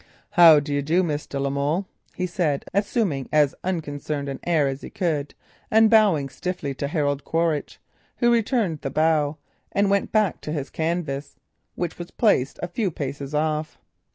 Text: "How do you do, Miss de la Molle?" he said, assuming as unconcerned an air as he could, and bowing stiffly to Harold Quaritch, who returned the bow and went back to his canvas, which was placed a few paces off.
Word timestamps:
"How 0.31 0.59
do 0.59 0.73
you 0.73 0.81
do, 0.81 1.03
Miss 1.03 1.27
de 1.27 1.39
la 1.39 1.51
Molle?" 1.51 1.87
he 2.15 2.25
said, 2.25 2.65
assuming 2.73 3.29
as 3.31 3.53
unconcerned 3.63 4.29
an 4.29 4.39
air 4.47 4.67
as 4.67 4.81
he 4.81 4.89
could, 4.89 5.35
and 5.69 5.91
bowing 5.91 6.27
stiffly 6.27 6.73
to 6.73 6.87
Harold 6.87 7.23
Quaritch, 7.23 7.79
who 8.17 8.33
returned 8.33 8.81
the 8.81 8.89
bow 8.89 9.37
and 9.71 9.91
went 9.91 10.11
back 10.11 10.41
to 10.41 10.51
his 10.51 10.71
canvas, 10.71 11.35
which 11.75 11.99
was 11.99 12.09
placed 12.09 12.57
a 12.63 12.67
few 12.67 12.89
paces 12.89 13.35
off. 13.35 13.77